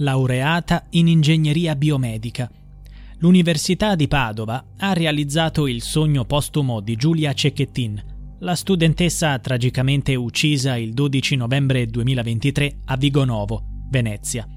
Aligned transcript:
laureata 0.00 0.86
in 0.90 1.08
ingegneria 1.08 1.74
biomedica. 1.74 2.50
L'Università 3.18 3.94
di 3.94 4.08
Padova 4.08 4.64
ha 4.78 4.92
realizzato 4.92 5.66
il 5.66 5.82
sogno 5.82 6.24
postumo 6.24 6.80
di 6.80 6.96
Giulia 6.96 7.32
Cecchettin, 7.34 8.02
la 8.38 8.54
studentessa 8.54 9.38
tragicamente 9.38 10.14
uccisa 10.14 10.76
il 10.76 10.94
12 10.94 11.36
novembre 11.36 11.86
2023 11.86 12.78
a 12.86 12.96
Vigonovo, 12.96 13.62
Venezia. 13.90 14.48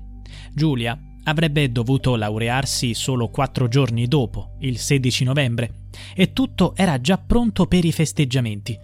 Giulia 0.53 0.97
avrebbe 1.25 1.69
dovuto 1.71 2.15
laurearsi 2.15 2.93
solo 2.93 3.27
quattro 3.27 3.67
giorni 3.67 4.07
dopo, 4.07 4.55
il 4.59 4.77
16 4.77 5.25
novembre, 5.25 5.87
e 6.15 6.31
tutto 6.31 6.73
era 6.75 7.01
già 7.01 7.17
pronto 7.17 7.65
per 7.65 7.83
i 7.83 7.91
festeggiamenti. 7.91 8.79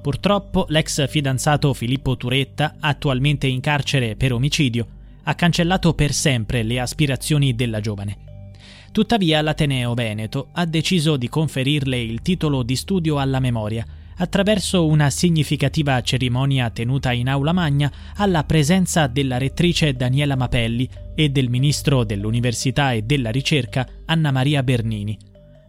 Purtroppo 0.00 0.66
l'ex 0.68 1.08
fidanzato 1.08 1.74
Filippo 1.74 2.16
Turetta, 2.16 2.76
attualmente 2.78 3.48
in 3.48 3.58
carcere 3.58 4.14
per 4.14 4.32
omicidio, 4.32 4.86
ha 5.28 5.34
cancellato 5.34 5.94
per 5.94 6.12
sempre 6.12 6.62
le 6.62 6.78
aspirazioni 6.80 7.54
della 7.54 7.80
giovane. 7.80 8.24
Tuttavia 8.92 9.42
l'Ateneo 9.42 9.92
Veneto 9.94 10.48
ha 10.52 10.64
deciso 10.64 11.16
di 11.16 11.28
conferirle 11.28 12.00
il 12.00 12.22
titolo 12.22 12.62
di 12.62 12.76
studio 12.76 13.18
alla 13.18 13.40
memoria 13.40 13.84
attraverso 14.18 14.86
una 14.86 15.10
significativa 15.10 16.00
cerimonia 16.00 16.70
tenuta 16.70 17.12
in 17.12 17.28
aula 17.28 17.52
magna 17.52 17.92
alla 18.16 18.44
presenza 18.44 19.06
della 19.08 19.36
rettrice 19.36 19.92
Daniela 19.92 20.36
Mapelli 20.36 20.88
e 21.14 21.28
del 21.28 21.50
ministro 21.50 22.04
dell'Università 22.04 22.92
e 22.92 23.02
della 23.02 23.30
Ricerca 23.30 23.86
Anna 24.06 24.30
Maria 24.30 24.62
Bernini. 24.62 25.18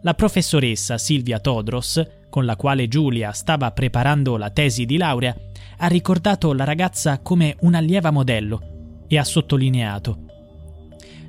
La 0.04 0.14
professoressa 0.14 0.98
Silvia 0.98 1.40
Todros, 1.40 2.02
con 2.30 2.46
la 2.46 2.56
quale 2.56 2.88
Giulia 2.88 3.32
stava 3.32 3.72
preparando 3.72 4.38
la 4.38 4.52
tesi 4.52 4.86
di 4.86 4.96
laurea, 4.96 5.36
ha 5.80 5.88
ricordato 5.88 6.54
la 6.54 6.64
ragazza 6.64 7.20
come 7.20 7.58
un'allieva 7.60 8.12
modello 8.12 8.76
e 9.08 9.18
ha 9.18 9.24
sottolineato 9.24 10.26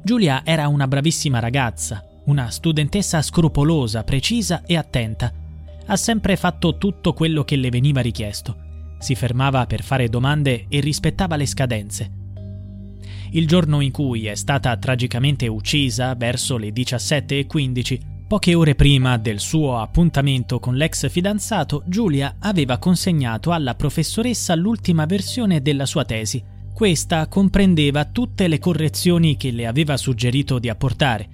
Giulia 0.02 0.42
era 0.44 0.68
una 0.68 0.88
bravissima 0.88 1.38
ragazza, 1.38 2.02
una 2.26 2.50
studentessa 2.50 3.20
scrupolosa, 3.20 4.04
precisa 4.04 4.62
e 4.64 4.76
attenta 4.76 5.32
ha 5.90 5.96
sempre 5.96 6.36
fatto 6.36 6.76
tutto 6.76 7.12
quello 7.12 7.44
che 7.44 7.56
le 7.56 7.70
veniva 7.70 8.00
richiesto. 8.00 8.66
Si 8.98 9.14
fermava 9.14 9.66
per 9.66 9.82
fare 9.82 10.08
domande 10.08 10.66
e 10.68 10.80
rispettava 10.80 11.36
le 11.36 11.46
scadenze. 11.46 12.12
Il 13.30 13.46
giorno 13.46 13.80
in 13.80 13.90
cui 13.90 14.26
è 14.26 14.34
stata 14.34 14.76
tragicamente 14.76 15.46
uccisa, 15.46 16.14
verso 16.14 16.56
le 16.56 16.70
17.15, 16.70 18.26
poche 18.26 18.54
ore 18.54 18.74
prima 18.74 19.16
del 19.16 19.40
suo 19.40 19.78
appuntamento 19.78 20.58
con 20.58 20.74
l'ex 20.74 21.08
fidanzato, 21.08 21.82
Giulia 21.86 22.36
aveva 22.38 22.78
consegnato 22.78 23.52
alla 23.52 23.74
professoressa 23.74 24.54
l'ultima 24.54 25.06
versione 25.06 25.62
della 25.62 25.86
sua 25.86 26.04
tesi. 26.04 26.42
Questa 26.78 27.26
comprendeva 27.26 28.04
tutte 28.04 28.46
le 28.46 28.60
correzioni 28.60 29.36
che 29.36 29.50
le 29.50 29.66
aveva 29.66 29.96
suggerito 29.96 30.60
di 30.60 30.68
apportare 30.68 31.30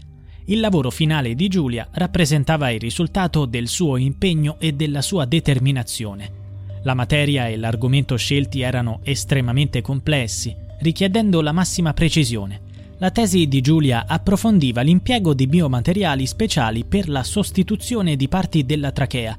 il 0.47 0.61
lavoro 0.61 0.91
finale 0.91 1.35
di 1.35 1.49
Giulia 1.49 1.89
rappresentava 1.91 2.69
il 2.69 2.79
risultato 2.79 3.47
del 3.47 3.67
suo 3.67 3.97
impegno 3.97 4.57
e 4.59 4.73
della 4.73 5.01
sua 5.01 5.25
determinazione. 5.25 6.43
La 6.83 6.93
materia 6.93 7.49
e 7.49 7.57
l'argomento 7.57 8.17
scelti 8.17 8.61
erano 8.61 9.01
estremamente 9.05 9.81
complessi, 9.81 10.55
richiedendo 10.81 11.41
la 11.41 11.53
massima 11.53 11.95
precisione. 11.95 12.61
La 12.99 13.11
tesi 13.11 13.49
di 13.49 13.63
Giulia 13.63 14.05
approfondiva 14.07 14.83
l'impiego 14.83 15.33
di 15.33 15.47
biomateriali 15.47 16.27
speciali 16.27 16.85
per 16.85 17.09
la 17.09 17.23
sostituzione 17.23 18.17
di 18.17 18.29
parti 18.29 18.67
della 18.67 18.93
trachea. 18.93 19.37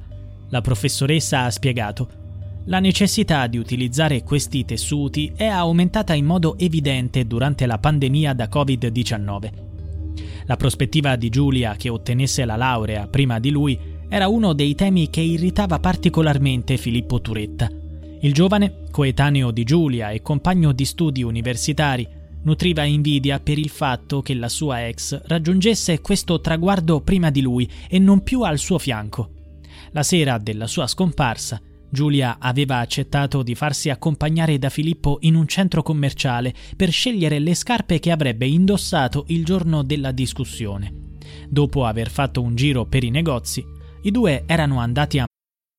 La 0.48 0.60
professoressa 0.60 1.44
ha 1.44 1.50
spiegato 1.52 2.24
la 2.66 2.80
necessità 2.80 3.46
di 3.46 3.58
utilizzare 3.58 4.24
questi 4.24 4.64
tessuti 4.64 5.32
è 5.36 5.46
aumentata 5.46 6.14
in 6.14 6.24
modo 6.24 6.58
evidente 6.58 7.24
durante 7.26 7.64
la 7.64 7.78
pandemia 7.78 8.32
da 8.32 8.48
Covid-19. 8.52 9.50
La 10.46 10.56
prospettiva 10.56 11.16
di 11.16 11.28
Giulia 11.28 11.76
che 11.76 11.88
ottenesse 11.88 12.44
la 12.44 12.56
laurea 12.56 13.06
prima 13.06 13.38
di 13.38 13.50
lui 13.50 13.78
era 14.08 14.28
uno 14.28 14.52
dei 14.52 14.74
temi 14.74 15.10
che 15.10 15.20
irritava 15.20 15.78
particolarmente 15.78 16.76
Filippo 16.76 17.20
Turetta. 17.20 17.70
Il 18.20 18.32
giovane, 18.32 18.84
coetaneo 18.90 19.50
di 19.52 19.62
Giulia 19.62 20.10
e 20.10 20.22
compagno 20.22 20.72
di 20.72 20.84
studi 20.84 21.22
universitari, 21.22 22.06
nutriva 22.42 22.82
invidia 22.82 23.38
per 23.38 23.58
il 23.58 23.68
fatto 23.68 24.22
che 24.22 24.34
la 24.34 24.48
sua 24.48 24.86
ex 24.86 25.20
raggiungesse 25.26 26.00
questo 26.00 26.40
traguardo 26.40 27.00
prima 27.00 27.30
di 27.30 27.42
lui 27.42 27.68
e 27.88 27.98
non 28.00 28.22
più 28.22 28.42
al 28.42 28.58
suo 28.58 28.78
fianco. 28.78 29.30
La 29.92 30.02
sera 30.02 30.38
della 30.38 30.66
sua 30.66 30.86
scomparsa, 30.86 31.60
Giulia 31.90 32.36
aveva 32.38 32.78
accettato 32.78 33.42
di 33.42 33.54
farsi 33.54 33.90
accompagnare 33.90 34.58
da 34.58 34.68
Filippo 34.68 35.18
in 35.20 35.34
un 35.34 35.46
centro 35.46 35.82
commerciale 35.82 36.54
per 36.76 36.90
scegliere 36.90 37.38
le 37.38 37.54
scarpe 37.54 37.98
che 37.98 38.10
avrebbe 38.10 38.46
indossato 38.46 39.24
il 39.28 39.44
giorno 39.44 39.82
della 39.82 40.12
discussione. 40.12 40.92
Dopo 41.48 41.84
aver 41.84 42.10
fatto 42.10 42.42
un 42.42 42.54
giro 42.54 42.86
per 42.86 43.04
i 43.04 43.10
negozi, 43.10 43.64
i 44.02 44.10
due 44.10 44.44
erano 44.46 44.78
andati 44.80 45.18
a 45.18 45.26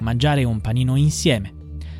Mangiare 0.00 0.44
un 0.44 0.60
panino 0.60 0.96
insieme. 0.96 1.54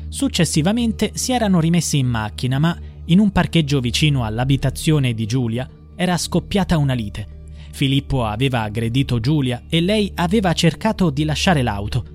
Successivamente 0.09 1.13
si 1.15 1.31
erano 1.31 1.59
rimessi 1.59 1.97
in 1.97 2.05
macchina, 2.05 2.59
ma 2.59 2.77
in 3.05 3.17
un 3.17 3.31
parcheggio 3.31 3.79
vicino 3.79 4.23
all'abitazione 4.23 5.15
di 5.15 5.25
Giulia 5.25 5.67
era 5.95 6.15
scoppiata 6.15 6.77
una 6.77 6.93
lite. 6.93 7.45
Filippo 7.71 8.23
aveva 8.23 8.61
aggredito 8.61 9.19
Giulia 9.19 9.63
e 9.67 9.81
lei 9.81 10.11
aveva 10.13 10.53
cercato 10.53 11.09
di 11.09 11.23
lasciare 11.23 11.63
l'auto. 11.63 12.05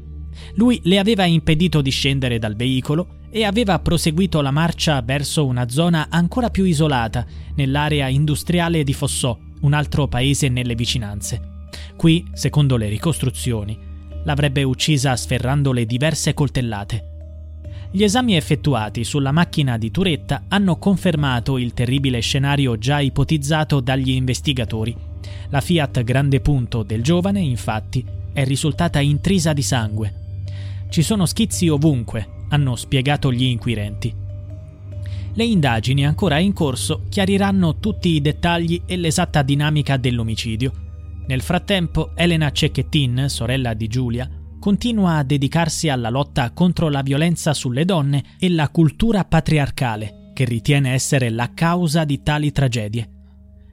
Lui 0.54 0.80
le 0.84 1.00
aveva 1.00 1.24
impedito 1.24 1.80
di 1.80 1.90
scendere 1.90 2.38
dal 2.38 2.54
veicolo 2.54 3.18
e 3.28 3.42
aveva 3.44 3.80
proseguito 3.80 4.40
la 4.40 4.52
marcia 4.52 5.02
verso 5.02 5.44
una 5.44 5.68
zona 5.68 6.06
ancora 6.10 6.50
più 6.50 6.62
isolata, 6.62 7.26
nell'area 7.56 8.06
industriale 8.06 8.84
di 8.84 8.92
Fossò, 8.92 9.36
un 9.62 9.72
altro 9.72 10.06
paese 10.06 10.48
nelle 10.48 10.76
vicinanze. 10.76 11.66
Qui, 11.96 12.24
secondo 12.34 12.76
le 12.76 12.88
ricostruzioni, 12.88 13.90
l'avrebbe 14.24 14.62
uccisa 14.62 15.16
sferrandole 15.16 15.84
diverse 15.86 16.34
coltellate. 16.34 17.06
Gli 17.90 18.04
esami 18.04 18.36
effettuati 18.36 19.04
sulla 19.04 19.32
macchina 19.32 19.76
di 19.76 19.90
Turetta 19.90 20.44
hanno 20.48 20.78
confermato 20.78 21.58
il 21.58 21.74
terribile 21.74 22.20
scenario 22.20 22.78
già 22.78 23.00
ipotizzato 23.00 23.80
dagli 23.80 24.10
investigatori. 24.10 24.96
La 25.50 25.60
Fiat 25.60 26.02
Grande 26.02 26.40
Punto 26.40 26.82
del 26.82 27.02
giovane, 27.02 27.40
infatti, 27.40 28.04
è 28.32 28.44
risultata 28.44 28.98
intrisa 29.00 29.52
di 29.52 29.62
sangue. 29.62 30.14
Ci 30.88 31.02
sono 31.02 31.26
schizzi 31.26 31.68
ovunque, 31.68 32.26
hanno 32.48 32.76
spiegato 32.76 33.30
gli 33.30 33.44
inquirenti. 33.44 34.14
Le 35.34 35.44
indagini 35.44 36.06
ancora 36.06 36.38
in 36.38 36.52
corso 36.52 37.02
chiariranno 37.08 37.78
tutti 37.78 38.10
i 38.10 38.20
dettagli 38.20 38.82
e 38.86 38.96
l'esatta 38.96 39.42
dinamica 39.42 39.96
dell'omicidio 39.96 40.90
nel 41.26 41.40
frattempo, 41.40 42.12
Elena 42.14 42.50
Cecchettin, 42.50 43.26
sorella 43.28 43.74
di 43.74 43.86
Giulia, 43.86 44.28
continua 44.58 45.16
a 45.16 45.24
dedicarsi 45.24 45.88
alla 45.88 46.10
lotta 46.10 46.50
contro 46.52 46.88
la 46.88 47.02
violenza 47.02 47.54
sulle 47.54 47.84
donne 47.84 48.22
e 48.38 48.48
la 48.48 48.68
cultura 48.68 49.24
patriarcale, 49.24 50.30
che 50.34 50.44
ritiene 50.44 50.92
essere 50.92 51.30
la 51.30 51.50
causa 51.54 52.04
di 52.04 52.22
tali 52.22 52.52
tragedie. 52.52 53.08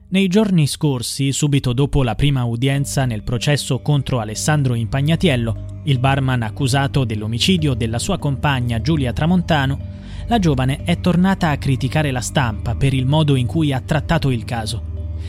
Nei 0.08 0.26
giorni 0.26 0.66
scorsi, 0.66 1.30
subito 1.30 1.72
dopo 1.72 2.02
la 2.02 2.16
prima 2.16 2.42
udienza 2.42 3.04
nel 3.04 3.22
processo 3.22 3.80
contro 3.80 4.18
Alessandro 4.18 4.74
Impagnatiello, 4.74 5.82
il 5.84 6.00
barman 6.00 6.42
accusato 6.42 7.04
dell'omicidio 7.04 7.74
della 7.74 8.00
sua 8.00 8.18
compagna 8.18 8.80
Giulia 8.80 9.12
Tramontano, 9.12 9.78
la 10.26 10.38
giovane 10.40 10.82
è 10.82 10.98
tornata 11.00 11.50
a 11.50 11.58
criticare 11.58 12.10
la 12.10 12.20
stampa 12.20 12.74
per 12.74 12.94
il 12.94 13.06
modo 13.06 13.36
in 13.36 13.46
cui 13.46 13.72
ha 13.72 13.80
trattato 13.80 14.30
il 14.30 14.44
caso. 14.44 14.82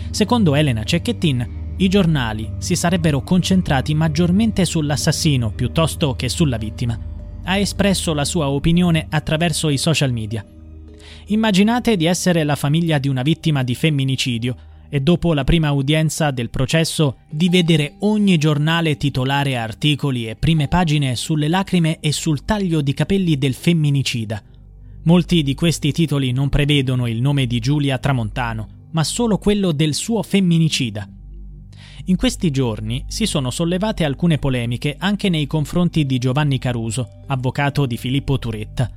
Secondo 0.09 0.55
Elena 0.55 0.83
Cecchettin, 0.83 1.60
i 1.81 1.87
giornali 1.87 2.47
si 2.59 2.75
sarebbero 2.75 3.21
concentrati 3.21 3.95
maggiormente 3.95 4.65
sull'assassino 4.65 5.51
piuttosto 5.51 6.15
che 6.15 6.29
sulla 6.29 6.57
vittima. 6.57 6.97
Ha 7.43 7.57
espresso 7.57 8.13
la 8.13 8.23
sua 8.23 8.49
opinione 8.49 9.07
attraverso 9.09 9.67
i 9.69 9.77
social 9.77 10.11
media. 10.11 10.45
Immaginate 11.27 11.97
di 11.97 12.05
essere 12.05 12.43
la 12.43 12.55
famiglia 12.55 12.99
di 12.99 13.07
una 13.07 13.23
vittima 13.23 13.63
di 13.63 13.73
femminicidio 13.73 14.55
e 14.89 14.99
dopo 14.99 15.33
la 15.33 15.43
prima 15.43 15.71
udienza 15.71 16.29
del 16.29 16.51
processo 16.51 17.17
di 17.27 17.49
vedere 17.49 17.95
ogni 18.01 18.37
giornale 18.37 18.95
titolare 18.97 19.57
articoli 19.57 20.27
e 20.27 20.35
prime 20.35 20.67
pagine 20.67 21.15
sulle 21.15 21.47
lacrime 21.47 21.99
e 21.99 22.11
sul 22.11 22.45
taglio 22.45 22.81
di 22.81 22.93
capelli 22.93 23.39
del 23.39 23.55
femminicida. 23.55 24.43
Molti 25.05 25.41
di 25.41 25.55
questi 25.55 25.91
titoli 25.91 26.31
non 26.31 26.49
prevedono 26.49 27.07
il 27.07 27.21
nome 27.21 27.47
di 27.47 27.57
Giulia 27.57 27.97
Tramontano, 27.97 28.67
ma 28.91 29.03
solo 29.03 29.39
quello 29.39 29.71
del 29.71 29.95
suo 29.95 30.21
femminicida. 30.21 31.09
In 32.05 32.15
questi 32.15 32.49
giorni 32.49 33.05
si 33.07 33.25
sono 33.25 33.51
sollevate 33.51 34.03
alcune 34.03 34.37
polemiche 34.39 34.95
anche 34.97 35.29
nei 35.29 35.45
confronti 35.45 36.05
di 36.05 36.17
Giovanni 36.17 36.57
Caruso, 36.57 37.21
avvocato 37.27 37.85
di 37.85 37.97
Filippo 37.97 38.39
Turetta. 38.39 38.89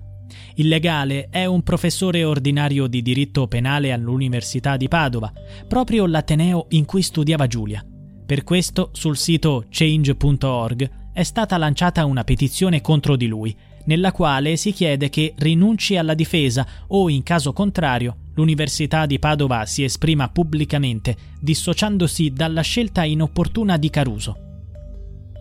Il 0.55 0.69
legale 0.69 1.29
è 1.31 1.45
un 1.45 1.63
professore 1.63 2.25
ordinario 2.25 2.87
di 2.87 3.03
diritto 3.03 3.47
penale 3.47 3.93
all'Università 3.93 4.77
di 4.77 4.89
Padova, 4.89 5.31
proprio 5.69 6.07
l'ateneo 6.07 6.67
in 6.71 6.87
cui 6.87 7.03
studiava 7.03 7.47
Giulia. 7.47 7.85
Per 8.27 8.43
questo 8.43 8.89
sul 8.93 9.19
sito 9.19 9.67
change.org 9.69 10.91
è 11.13 11.23
stata 11.23 11.59
lanciata 11.59 12.07
una 12.07 12.25
petizione 12.25 12.81
contro 12.81 13.17
di 13.17 13.27
lui, 13.27 13.55
nella 13.87 14.13
quale 14.13 14.57
si 14.57 14.73
chiede 14.73 15.09
che 15.09 15.35
rinunci 15.37 15.97
alla 15.97 16.15
difesa 16.15 16.67
o, 16.89 17.09
in 17.09 17.23
caso 17.23 17.53
contrario, 17.53 18.17
l'Università 18.35 19.07
di 19.07 19.19
Padova 19.19 19.67
si 19.67 19.85
esprima 19.85 20.29
pubblicamente, 20.29 21.17
dissociandosi 21.41 22.31
dalla 22.31 22.63
scelta 22.63 23.05
inopportuna 23.05 23.77
di 23.77 23.91
Caruso. 23.91 24.39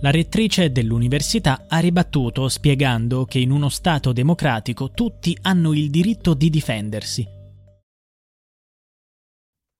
La 0.02 0.12
rettrice 0.12 0.72
dell'università 0.72 1.66
ha 1.70 1.80
ribattuto 1.80 2.50
spiegando 2.50 3.24
che 3.24 3.40
in 3.40 3.52
uno 3.52 3.70
Stato 3.70 4.12
democratico 4.12 4.92
tutti 4.92 5.38
hanno 5.44 5.72
il 5.74 5.90
diritto 5.90 6.34
di 6.34 6.50
difendersi. 6.50 7.26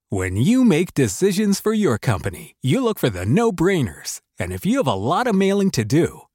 When 0.10 0.38
you 0.38 0.64
make 0.64 0.92
decisions 0.94 1.60
for 1.60 1.74
your 1.74 1.98
company, 2.00 2.56
you 2.62 2.82
look 2.82 3.00
for 3.00 3.12
the 3.12 3.26
no-brainers. 3.26 4.20
And 4.40 4.52
if 4.52 4.66
you 4.66 4.78
have 4.78 4.88
a 4.88 4.96
lot 4.96 5.28
of 5.28 5.36
mailing 5.36 5.72
to 5.72 5.84
do, 5.84 6.28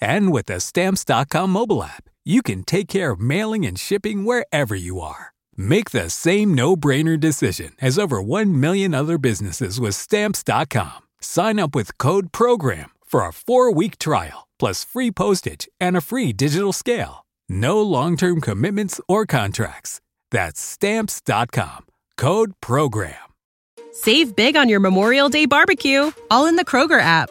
And 0.00 0.32
with 0.32 0.46
the 0.46 0.60
Stamps.com 0.60 1.50
mobile 1.50 1.82
app, 1.82 2.04
you 2.24 2.42
can 2.42 2.62
take 2.62 2.88
care 2.88 3.12
of 3.12 3.20
mailing 3.20 3.64
and 3.66 3.78
shipping 3.78 4.24
wherever 4.24 4.74
you 4.74 5.00
are. 5.00 5.32
Make 5.56 5.90
the 5.90 6.08
same 6.08 6.54
no-brainer 6.54 7.18
decision 7.18 7.72
as 7.80 7.98
over 7.98 8.22
1 8.22 8.60
million 8.60 8.94
other 8.94 9.18
businesses 9.18 9.80
with 9.80 9.94
stamps.com. 9.94 11.00
Sign 11.20 11.58
up 11.58 11.74
with 11.74 11.98
code 11.98 12.32
program 12.32 12.90
for 13.04 13.22
a 13.22 13.30
4-week 13.30 13.98
trial 13.98 14.46
plus 14.58 14.84
free 14.84 15.10
postage 15.10 15.68
and 15.80 15.96
a 15.96 16.00
free 16.00 16.32
digital 16.32 16.72
scale. 16.72 17.24
No 17.48 17.80
long-term 17.80 18.40
commitments 18.40 19.00
or 19.08 19.26
contracts. 19.26 20.00
That's 20.30 20.60
stamps.com. 20.60 21.86
Code 22.16 22.52
program. 22.60 23.14
Save 23.92 24.36
big 24.36 24.56
on 24.56 24.68
your 24.68 24.80
Memorial 24.80 25.28
Day 25.28 25.46
barbecue, 25.46 26.12
all 26.30 26.46
in 26.46 26.56
the 26.56 26.64
Kroger 26.64 27.00
app. 27.00 27.30